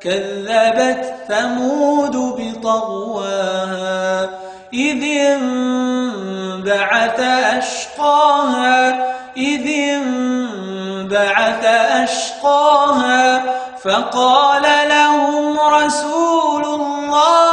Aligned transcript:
كذبت 0.00 1.14
ثمود 1.28 2.16
بطغواها 2.38 4.30
إذ 4.74 5.04
انبعث 5.82 7.20
أشقاها 7.58 9.10
إذ 9.36 9.66
انبعث 9.68 11.64
أشقاها 12.04 13.42
فقال 13.82 14.62
لهم 14.88 15.58
رسول 15.60 16.64
الله 16.64 17.50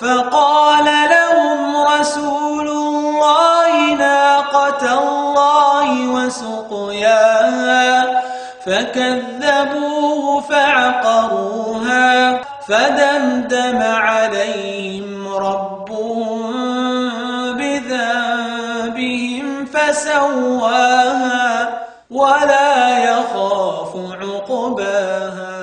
فقال 0.00 0.84
لهم 0.84 1.76
رسول 1.76 2.68
الله 2.68 3.94
ناقة 3.94 4.98
الله 4.98 6.08
وسقياها. 6.08 7.56
فكذبوه 8.66 10.40
فعقروها 10.40 12.40
فدمدم 12.68 13.82
عليهم 13.82 15.28
ربهم 15.28 16.52
بذنبهم 17.54 19.46
فسواها 19.64 21.68
ولا 22.10 22.98
يخاف 22.98 23.96
عقباها 24.22 25.55